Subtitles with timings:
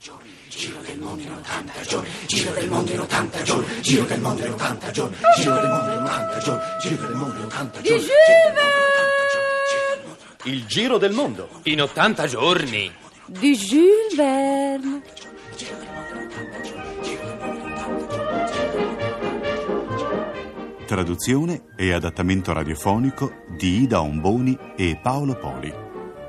[0.00, 4.20] giorni, giro del mondo in 80 giorni, giro del mondo in 80 giorni, giro del
[4.20, 7.80] mondo in 80 giorni, giro del mondo in 80 giorni, giro del mondo in 80
[7.82, 8.04] giorni.
[10.44, 11.48] Il giro del mondo.
[11.64, 12.90] In 80 giorni.
[13.26, 15.02] Di Jules Verne.
[20.86, 25.70] Traduzione e adattamento radiofonico di Ida Omboni e Paolo Poli.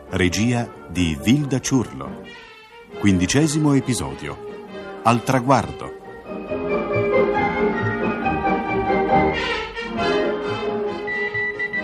[0.09, 2.49] Regia di Vilda Ciurlo.
[2.99, 4.37] Quindicesimo episodio.
[5.03, 5.91] Al traguardo.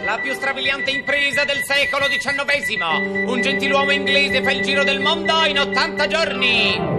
[0.06, 3.26] La più strabiliante impresa del secolo XIX.
[3.26, 6.97] Un gentiluomo inglese fa il giro del mondo in 80 giorni.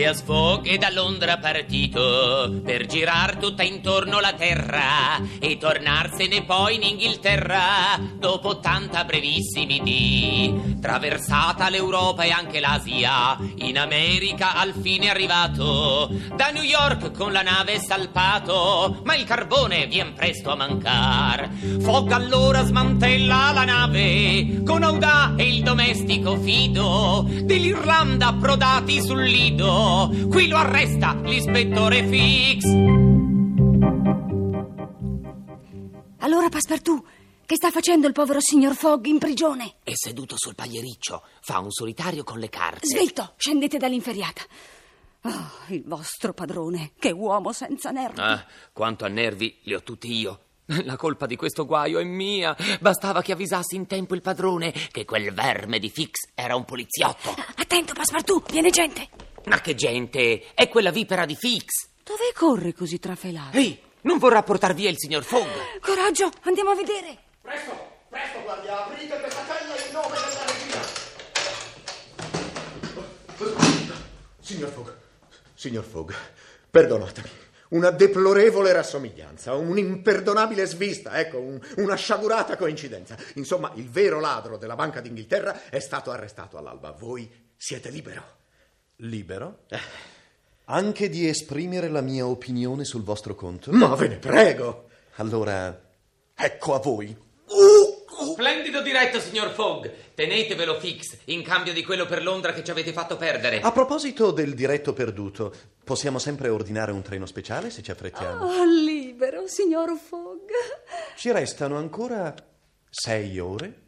[0.00, 6.76] Phileas Fogg è da Londra partito per girar tutta intorno la terra e tornarsene poi
[6.76, 10.78] in Inghilterra dopo 80 brevissimi dì.
[10.80, 16.10] Traversata l'Europa e anche l'Asia, in America al fine è arrivato.
[16.34, 21.50] Da New York con la nave è salpato, ma il carbone vien presto a mancar.
[21.80, 29.88] Fogg allora smantella la nave con Audà e il domestico fido dell'Irlanda approdati sul lido.
[29.90, 32.64] Qui lo arresta l'ispettore Fix.
[36.18, 37.04] Allora, Passepartout,
[37.44, 39.74] che sta facendo il povero signor Fogg in prigione?
[39.82, 42.86] È seduto sul pagliericcio, fa un solitario con le carte.
[42.86, 44.42] Svelto, scendete dall'inferiata.
[45.22, 48.20] Oh, il vostro padrone, che uomo senza nervi.
[48.20, 50.40] Ah, quanto a nervi li ho tutti io.
[50.84, 52.56] La colpa di questo guaio è mia.
[52.78, 57.34] Bastava che avvisassi in tempo il padrone che quel verme di Fix era un poliziotto.
[57.56, 59.08] Attento, Passepartout, viene gente.
[59.46, 60.52] Ma che gente!
[60.54, 61.88] È quella vipera di Fix.
[62.04, 63.56] Dove corre così trafelato?
[63.56, 65.46] Ehi, non vorrà portar via il signor Fogg?
[65.80, 67.18] Coraggio, andiamo a vedere.
[67.40, 67.72] Presto,
[68.08, 70.78] presto, guardia, aprite questa cella in nome della regina.
[74.40, 74.88] Signor Fogg,
[75.54, 76.12] signor Fogg,
[76.70, 77.28] perdonatemi.
[77.70, 83.16] Una deplorevole rassomiglianza, un'imperdonabile svista, ecco, un- una sciagurata coincidenza.
[83.34, 86.90] Insomma, il vero ladro della Banca d'Inghilterra è stato arrestato all'alba.
[86.90, 88.38] Voi siete libero.
[89.00, 89.60] Libero?
[90.64, 93.72] Anche di esprimere la mia opinione sul vostro conto?
[93.72, 94.88] Ma ve ne prego.
[95.16, 95.80] Allora,
[96.34, 97.16] ecco a voi.
[98.32, 99.90] Splendido diretto, signor Fogg.
[100.14, 103.60] Tenetevelo Fix in cambio di quello per Londra che ci avete fatto perdere.
[103.60, 108.44] A proposito del diretto perduto, possiamo sempre ordinare un treno speciale se ci affrettiamo.
[108.44, 110.48] Oh, libero, signor Fogg.
[111.16, 112.34] Ci restano ancora
[112.90, 113.80] 6 ore,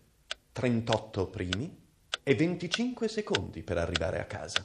[0.53, 1.79] 38 primi
[2.23, 4.65] e 25 secondi per arrivare a casa.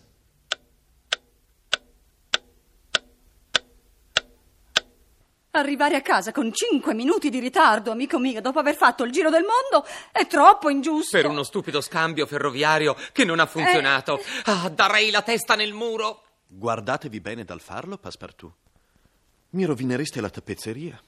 [5.57, 9.31] Arrivare a casa con cinque minuti di ritardo, amico mio, dopo aver fatto il giro
[9.31, 11.17] del mondo, è troppo ingiusto.
[11.17, 14.21] Per uno stupido scambio ferroviario che non ha funzionato.
[14.43, 16.23] Ah, darei la testa nel muro.
[16.45, 18.53] Guardatevi bene dal farlo, Passepartout.
[19.49, 21.01] Mi rovinereste la tappezzeria.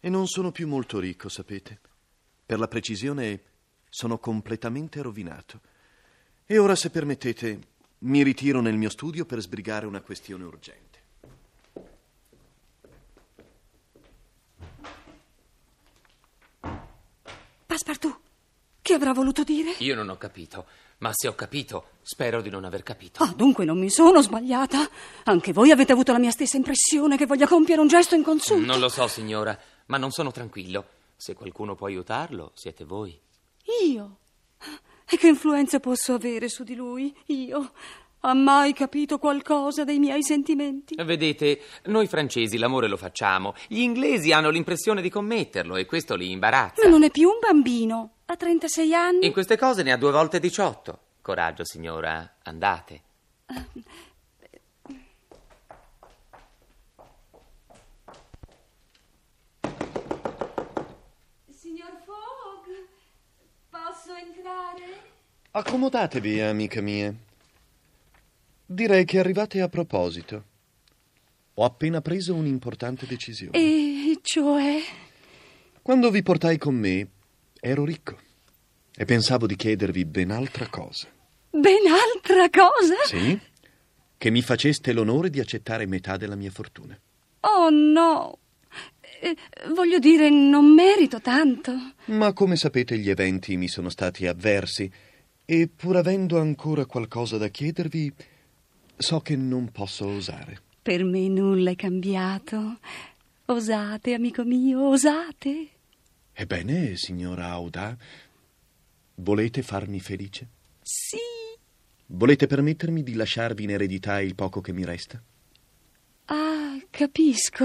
[0.00, 1.78] E non sono più molto ricco, sapete.
[2.44, 3.42] Per la precisione,
[3.88, 5.60] sono completamente rovinato.
[6.44, 7.60] E ora, se permettete,
[7.98, 11.03] mi ritiro nel mio studio per sbrigare una questione urgente.
[17.84, 18.18] Passepartout,
[18.80, 19.74] che avrà voluto dire?
[19.80, 20.64] Io non ho capito,
[20.98, 23.22] ma se ho capito, spero di non aver capito.
[23.22, 24.88] Ah, dunque non mi sono sbagliata.
[25.24, 28.64] Anche voi avete avuto la mia stessa impressione che voglia compiere un gesto inconsulto.
[28.64, 30.86] Non lo so, signora, ma non sono tranquillo.
[31.14, 33.18] Se qualcuno può aiutarlo, siete voi.
[33.84, 34.18] Io?
[35.06, 37.14] E che influenza posso avere su di lui?
[37.26, 37.72] Io?
[38.26, 40.94] Ha mai capito qualcosa dei miei sentimenti?
[40.94, 43.52] Vedete, noi francesi l'amore lo facciamo.
[43.68, 46.84] Gli inglesi hanno l'impressione di commetterlo e questo li imbarazza.
[46.84, 48.12] Ma non è più un bambino.
[48.24, 49.26] Ha 36 anni.
[49.26, 50.98] In queste cose ne ha due volte 18.
[51.20, 53.02] Coraggio, signora, andate.
[61.50, 62.88] Signor Fogg,
[63.68, 65.12] posso entrare?
[65.50, 67.14] Accomodatevi, amica mia.
[68.66, 70.44] Direi che arrivate a proposito.
[71.54, 73.56] Ho appena preso un'importante decisione.
[73.56, 74.80] E cioè?
[75.82, 77.08] Quando vi portai con me,
[77.60, 78.18] ero ricco
[78.96, 81.08] e pensavo di chiedervi ben altra cosa.
[81.50, 82.96] Ben altra cosa?
[83.04, 83.38] Sì?
[84.16, 86.98] Che mi faceste l'onore di accettare metà della mia fortuna.
[87.40, 88.38] Oh no.
[89.20, 89.36] Eh,
[89.74, 91.72] voglio dire, non merito tanto.
[92.06, 94.90] Ma come sapete gli eventi mi sono stati avversi
[95.44, 98.12] e pur avendo ancora qualcosa da chiedervi,
[98.96, 100.60] so che non posso osare.
[100.82, 102.78] Per me nulla è cambiato.
[103.46, 105.68] Osate, amico mio, osate.
[106.32, 107.96] Ebbene, signora Auda,
[109.16, 110.48] volete farmi felice?
[110.82, 111.16] Sì,
[112.06, 115.20] Volete permettermi di lasciarvi in eredità il poco che mi resta?
[116.26, 117.64] Ah, capisco.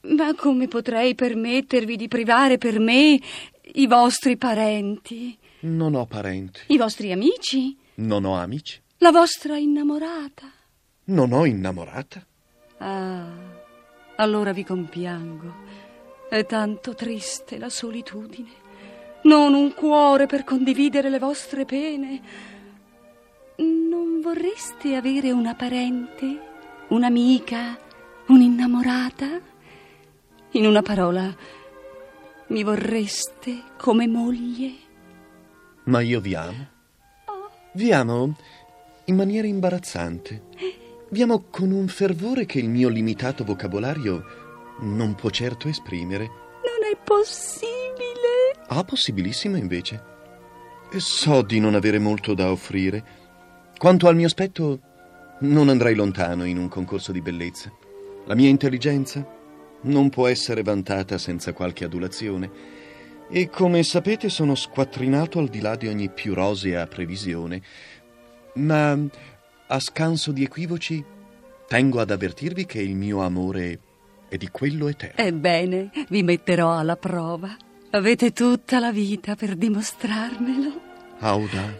[0.00, 3.20] Ma come potrei permettervi di privare per me
[3.74, 10.50] i vostri parenti, Non ho parenti, i vostri amici, non ho amici, la vostra innamorata?
[11.06, 12.24] non ho innamorata.
[12.78, 13.28] Ah,
[14.16, 15.54] allora vi compiango.
[16.28, 18.64] È tanto triste la solitudine.
[19.22, 22.20] Non un cuore per condividere le vostre pene.
[23.56, 26.40] Non vorreste avere una parente,
[26.88, 27.78] un'amica,
[28.26, 29.40] un'innamorata?
[30.52, 31.34] In una parola,
[32.48, 34.74] mi vorreste come moglie?
[35.84, 36.74] Ma io vi amo.
[37.72, 38.34] Vi amo
[39.06, 40.42] in maniera imbarazzante.
[41.10, 44.24] Vi amo con un fervore che il mio limitato vocabolario
[44.80, 46.24] non può certo esprimere.
[46.24, 48.54] Non è possibile.
[48.68, 50.14] Ah, possibilissimo invece.
[50.96, 53.04] So di non avere molto da offrire.
[53.76, 54.80] Quanto al mio aspetto,
[55.40, 57.70] non andrei lontano in un concorso di bellezza.
[58.24, 59.24] La mia intelligenza
[59.82, 62.50] non può essere vantata senza qualche adulazione.
[63.28, 67.62] E come sapete sono squattrinato al di là di ogni più rosea previsione.
[68.56, 68.98] Ma
[69.68, 71.02] a scanso di equivoci,
[71.66, 73.80] tengo ad avvertirvi che il mio amore
[74.28, 75.24] è di quello eterno.
[75.24, 77.54] Ebbene, vi metterò alla prova.
[77.90, 80.80] Avete tutta la vita per dimostrarmelo.
[81.20, 81.78] Auda,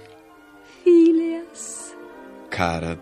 [0.82, 1.94] Phileas.
[2.49, 2.96] cara,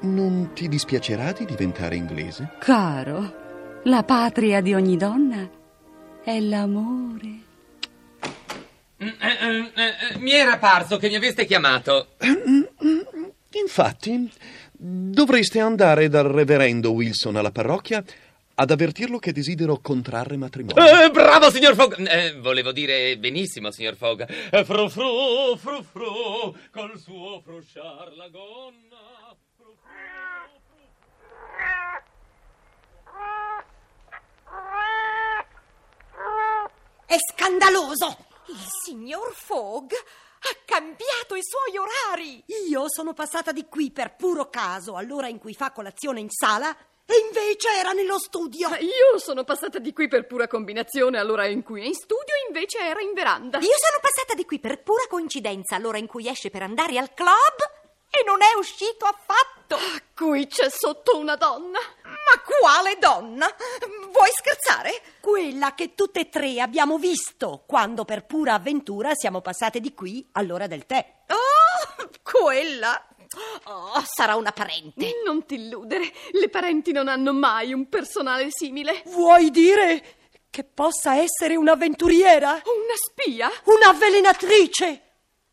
[0.00, 2.52] non ti dispiacerà di diventare inglese?
[2.58, 5.48] Caro, la patria di ogni donna
[6.22, 7.43] è l'amore.
[9.44, 12.14] Mm, eh, eh, mi era parso che mi aveste chiamato.
[13.52, 14.30] Infatti,
[14.72, 18.02] dovreste andare dal reverendo Wilson alla parrocchia
[18.56, 21.02] ad avvertirlo che desidero contrarre matrimonio.
[21.02, 21.98] Eh, bravo, signor Fogg!
[22.06, 24.24] Eh, volevo dire benissimo, signor Fogg.
[24.50, 29.36] Eh, fru fru, fru fru, col suo frusciar la gonna.
[29.56, 29.90] Fru, fru,
[30.66, 30.82] fru.
[37.06, 38.32] È scandaloso!
[38.46, 42.42] Il signor Fogg ha cambiato i suoi orari!
[42.68, 46.76] Io sono passata di qui per puro caso, all'ora in cui fa colazione in sala,
[47.06, 48.68] e invece era nello studio.
[48.68, 52.34] Ma Io sono passata di qui per pura combinazione all'ora in cui è in studio,
[52.46, 53.58] invece era in veranda.
[53.58, 57.14] Io sono passata di qui per pura coincidenza, all'ora in cui esce per andare al
[57.14, 57.72] club,
[58.10, 59.76] e non è uscito affatto.
[60.14, 61.78] Qui c'è sotto una donna.
[62.30, 63.46] Ma quale donna?
[64.12, 65.02] Vuoi scherzare?
[65.20, 70.26] Quella che tutte e tre abbiamo visto quando per pura avventura siamo passate di qui
[70.32, 71.22] all'ora del tè.
[71.28, 73.08] Oh, quella?
[73.64, 75.10] Oh, sarà una parente.
[75.24, 79.02] Non ti illudere, le parenti non hanno mai un personale simile.
[79.06, 80.16] Vuoi dire
[80.50, 82.50] che possa essere un'avventuriera?
[82.52, 83.50] Una spia?
[83.64, 85.02] Un'avvelenatrice?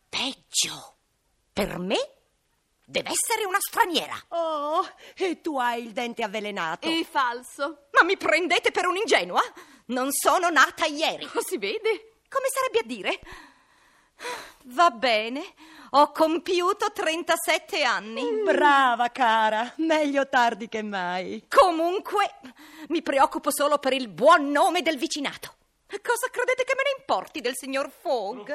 [0.07, 0.95] Peggio.
[1.51, 1.97] Per me
[2.91, 4.15] deve essere una straniera.
[4.29, 4.85] Oh,
[5.15, 6.87] e tu hai il dente avvelenato.
[6.87, 7.87] E falso.
[7.91, 9.41] Ma mi prendete per un'ingenua?
[9.85, 11.27] Non sono nata ieri.
[11.33, 12.19] Oh, si vede?
[12.29, 13.19] Come sarebbe a dire?
[14.65, 15.41] Va bene,
[15.91, 18.23] ho compiuto 37 anni.
[18.43, 21.45] Brava cara, meglio tardi che mai.
[21.49, 22.39] Comunque,
[22.89, 25.55] mi preoccupo solo per il buon nome del vicinato.
[25.99, 28.49] Cosa credete che me ne importi del signor Fogg?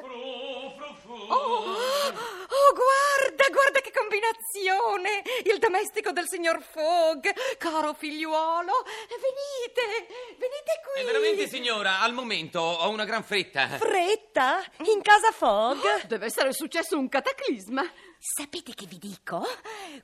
[1.29, 5.23] Oh, oh, guarda, guarda che combinazione!
[5.45, 7.29] Il domestico del signor Fogg,
[7.59, 8.73] caro figliuolo,
[9.09, 10.07] venite,
[10.39, 11.03] venite qui.
[11.03, 13.69] Eh, veramente, signora, al momento ho una gran fretta.
[13.69, 14.65] Fretta?
[14.85, 16.07] In casa Fogg?
[16.07, 17.85] Deve essere successo un cataclisma.
[18.19, 19.47] Sapete che vi dico?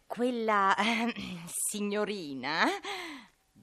[0.06, 1.14] Quella eh,
[1.46, 2.68] signorina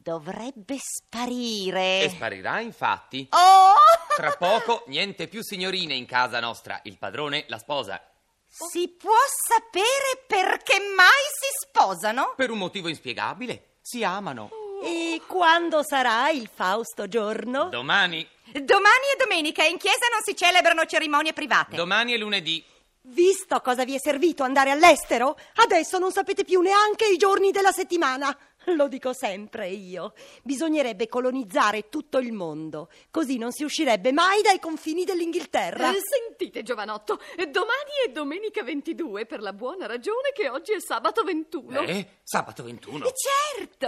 [0.09, 2.01] dovrebbe sparire.
[2.01, 3.27] E sparirà, infatti.
[3.29, 3.75] Oh!
[4.15, 6.79] Tra poco, niente più signorine in casa nostra.
[6.83, 8.01] Il padrone la sposa.
[8.47, 9.13] Si può
[9.47, 11.07] sapere perché mai
[11.39, 12.33] si sposano?
[12.35, 13.75] Per un motivo inspiegabile.
[13.81, 14.49] Si amano.
[14.83, 17.69] E quando sarà il Fausto giorno?
[17.69, 18.27] Domani.
[18.51, 21.75] Domani e domenica in chiesa non si celebrano cerimonie private.
[21.75, 22.63] Domani è lunedì.
[23.01, 27.71] Visto cosa vi è servito andare all'estero, adesso non sapete più neanche i giorni della
[27.71, 28.35] settimana.
[28.75, 30.13] Lo dico sempre io.
[30.43, 35.91] Bisognerebbe colonizzare tutto il mondo, così non si uscirebbe mai dai confini dell'Inghilterra.
[35.91, 40.79] Eh, sentite, giovanotto, eh, domani è domenica 22 per la buona ragione che oggi è
[40.79, 41.81] sabato 21.
[41.81, 42.07] Eh?
[42.23, 43.05] Sabato 21.
[43.05, 43.87] Certo,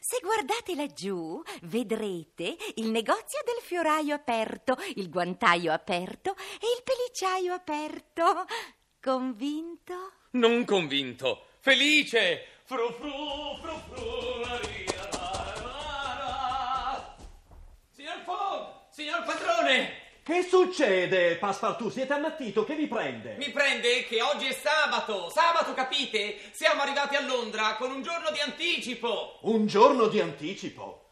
[0.00, 7.52] se guardate laggiù vedrete il negozio del fioraio aperto, il guantaio aperto e il pellicciaio
[7.52, 8.44] aperto.
[9.00, 10.12] Convinto?
[10.32, 11.46] Non convinto.
[11.60, 12.59] Felice.
[12.70, 13.10] Fru fru
[13.60, 14.40] fru fru.
[14.42, 17.16] la ria, la, la, la.
[17.90, 19.90] Signor Fogg, signor padrone.
[20.22, 21.90] Che succede, Passepartout?
[21.90, 22.62] Siete ammattito?
[22.62, 23.34] Che vi prende?
[23.38, 25.30] Mi prende che oggi è sabato.
[25.30, 26.38] Sabato, capite?
[26.52, 29.40] Siamo arrivati a Londra con un giorno di anticipo.
[29.40, 31.09] Un giorno di anticipo?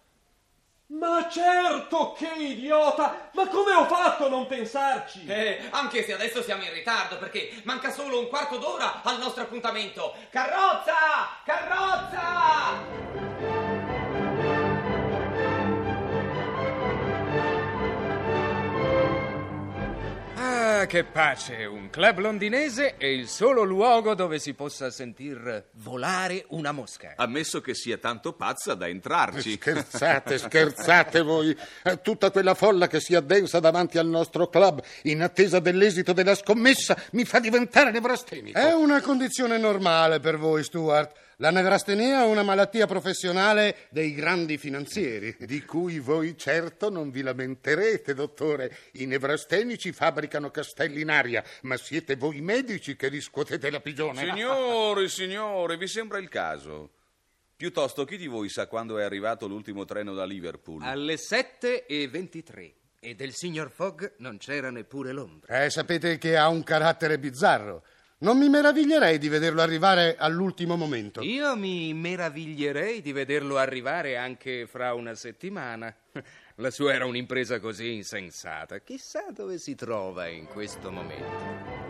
[0.91, 3.29] Ma certo, che idiota!
[3.35, 5.27] Ma come ho fatto a non pensarci?
[5.27, 9.43] Eh, anche se adesso siamo in ritardo perché manca solo un quarto d'ora al nostro
[9.43, 10.15] appuntamento.
[10.31, 10.95] Carrozza!
[11.45, 13.28] Carrozza!
[20.79, 21.65] Ah, che pace!
[21.65, 27.15] Un club londinese è il solo luogo dove si possa sentir volare una mosca.
[27.17, 29.55] Ammesso che sia tanto pazza da entrarci.
[29.57, 31.57] Scherzate, scherzate voi.
[32.01, 36.97] Tutta quella folla che si addensa davanti al nostro club in attesa dell'esito della scommessa
[37.11, 38.57] mi fa diventare nevrastenico.
[38.57, 41.27] È una condizione normale per voi, Stuart.
[41.41, 45.37] La nevrastenia è una malattia professionale dei grandi finanzieri.
[45.39, 48.77] Di cui voi certo non vi lamenterete, dottore.
[48.95, 54.25] I nevrastenici fabbricano castelli in aria, ma siete voi medici che riscuotete la pigione.
[54.25, 56.91] Signore, signore, vi sembra il caso?
[57.55, 60.83] Piuttosto, chi di voi sa quando è arrivato l'ultimo treno da Liverpool?
[60.83, 62.73] Alle 7 e 23.
[62.99, 65.63] E del signor Fogg non c'era neppure l'ombra.
[65.63, 67.85] Eh, sapete che ha un carattere bizzarro.
[68.21, 71.23] Non mi meraviglierei di vederlo arrivare all'ultimo momento.
[71.23, 75.95] Io mi meraviglierei di vederlo arrivare anche fra una settimana.
[76.57, 78.81] La sua era un'impresa così insensata.
[78.81, 81.87] Chissà dove si trova in questo momento.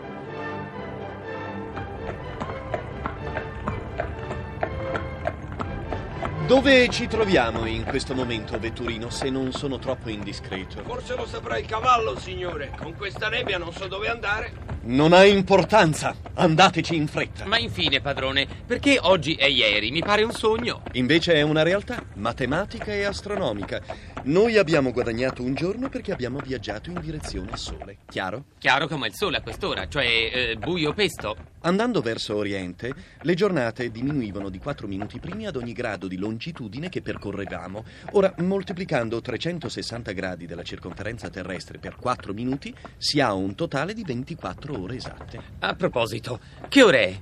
[6.45, 10.83] Dove ci troviamo in questo momento, Vetturino, se non sono troppo indiscreto?
[10.83, 12.71] Forse lo saprà il cavallo, signore.
[12.77, 14.68] Con questa nebbia non so dove andare.
[14.81, 16.15] Non ha importanza.
[16.35, 17.45] Andateci in fretta.
[17.45, 19.91] Ma infine, padrone, perché oggi è ieri?
[19.91, 20.83] Mi pare un sogno.
[20.93, 23.81] Invece è una realtà matematica e astronomica.
[24.25, 27.97] Noi abbiamo guadagnato un giorno perché abbiamo viaggiato in direzione Sole.
[28.07, 28.45] Chiaro?
[28.57, 31.35] Chiaro come il sole a quest'ora, cioè eh, buio pesto.
[31.61, 36.89] Andando verso Oriente, le giornate diminuivano di 4 minuti primi ad ogni grado di longitudine
[36.89, 37.83] che percorrevamo.
[38.11, 44.03] Ora, moltiplicando 360 gradi della circonferenza terrestre per 4 minuti, si ha un totale di
[44.03, 45.41] 24 ore esatte.
[45.59, 47.19] A proposito, che ore è?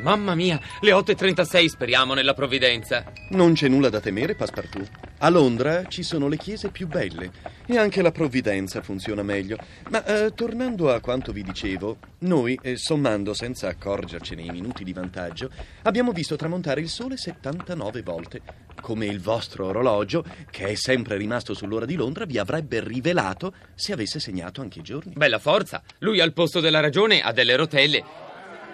[0.00, 3.04] Mamma mia, le 8.36 speriamo nella provvidenza.
[3.30, 4.88] Non c'è nulla da temere, Passepartout.
[5.18, 7.30] A Londra ci sono le chiese più belle
[7.66, 9.56] e anche la provvidenza funziona meglio.
[9.90, 14.92] Ma eh, tornando a quanto vi dicevo, noi, eh, sommando senza accorgercene i minuti di
[14.92, 15.50] vantaggio,
[15.82, 18.40] abbiamo visto tramontare il sole 79 volte.
[18.80, 23.92] Come il vostro orologio, che è sempre rimasto sull'ora di Londra, vi avrebbe rivelato se
[23.92, 25.12] avesse segnato anche i giorni.
[25.14, 28.30] Bella forza, lui al posto della ragione ha delle rotelle.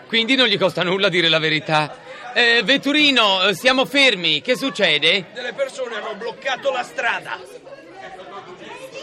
[0.08, 1.94] Quindi non gli costa nulla dire la verità.
[2.32, 5.26] Eh, Vetturino, eh, siamo fermi, che succede?
[5.34, 7.38] Delle persone hanno bloccato la strada.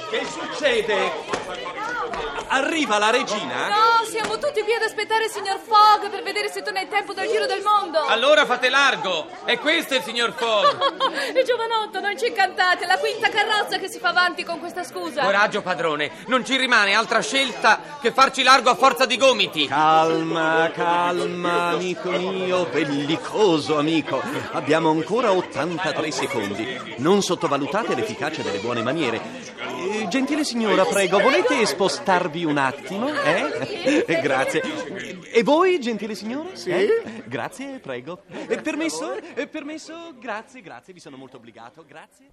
[0.09, 1.11] Che succede?
[2.47, 3.67] Arriva la regina?
[3.67, 7.13] No, siamo tutti qui ad aspettare il signor Fogg per vedere se torna in tempo
[7.13, 8.05] dal giro del mondo.
[8.05, 10.77] Allora fate largo, è questo il signor Fogg.
[11.45, 15.23] Giovanotto, non ci incantate, è la quinta carrozza che si fa avanti con questa scusa.
[15.23, 19.67] Coraggio, padrone, non ci rimane altra scelta che farci largo a forza di gomiti.
[19.67, 24.21] Calma, calma, amico mio, bellicoso amico.
[24.51, 26.95] Abbiamo ancora 83 secondi.
[26.97, 29.44] Non sottovalutate l'efficacia delle buone maniere.
[29.85, 33.07] Eh, gentile signora, prego, volete spostarvi un attimo?
[33.07, 34.03] Eh?
[34.07, 34.61] Eh, Grazie.
[35.31, 36.49] E voi, gentile signora?
[36.53, 36.71] Sì?
[36.71, 37.23] Eh?
[37.25, 38.23] Grazie, prego.
[38.47, 39.13] Eh, permesso?
[39.35, 40.15] Eh, permesso?
[40.19, 41.85] Grazie, grazie, vi sono molto obbligato.
[41.87, 42.31] Grazie.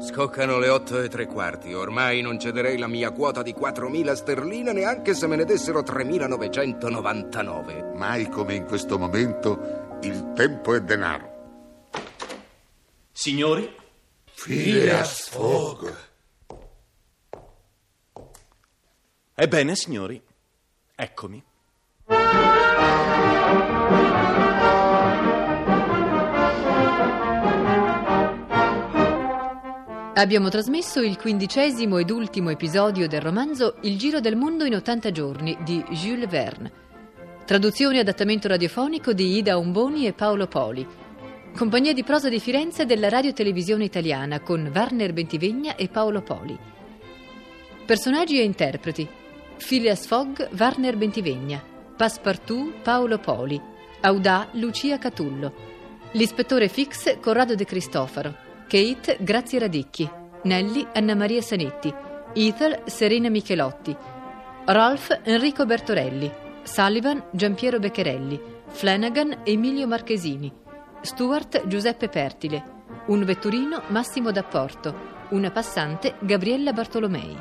[0.00, 1.74] Scoccano le otto e tre quarti.
[1.74, 7.94] Ormai non cederei la mia quota di 4.000 sterline neanche se me ne dessero 3.999.
[7.94, 11.37] Mai come in questo momento il tempo è denaro.
[13.28, 13.70] Signori?
[14.42, 15.94] Phileas Fogg.
[19.34, 20.18] Ebbene, signori,
[20.96, 21.44] eccomi.
[30.14, 35.10] Abbiamo trasmesso il quindicesimo ed ultimo episodio del romanzo Il giro del mondo in 80
[35.10, 36.72] giorni di Jules Verne.
[37.44, 41.07] Traduzione e adattamento radiofonico di Ida Umboni e Paolo Poli.
[41.56, 46.56] Compagnia di prosa di Firenze della Radio Televisione Italiana con Warner Bentivegna e Paolo Poli.
[47.84, 49.08] Personaggi e interpreti:
[49.56, 51.60] Phileas Fogg, Warner Bentivegna,
[51.96, 53.60] Passepartout, Paolo Poli,
[54.02, 55.52] Audà, Lucia Catullo,
[56.12, 58.36] l'ispettore Fix, Corrado De Cristofaro,
[58.68, 60.08] Kate, Grazia Radicchi,
[60.44, 61.92] Nelly, Anna Maria Sanetti,
[62.34, 63.96] Ethel, Serena Michelotti,
[64.66, 66.30] Ralph, Enrico Bertorelli,
[66.62, 70.52] Sullivan, Giampiero Beccherelli, Flanagan, Emilio Marchesini,
[71.00, 72.62] Stuart, Giuseppe Pertile,
[73.06, 75.16] Un vetturino Massimo D'Apporto.
[75.30, 77.36] Una passante Gabriella Bartolomei.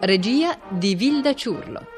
[0.00, 1.91] Regia di Vilda Ciurlo.